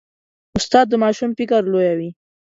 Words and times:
استاد 0.57 0.85
د 0.89 0.93
ماشوم 1.03 1.31
فکر 1.39 1.61
لویوي. 1.71 2.09